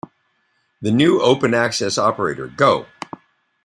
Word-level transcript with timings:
The 0.81 0.89
new 0.89 1.21
open-access 1.21 1.99
operator 1.99 2.47
Go! 2.47 2.87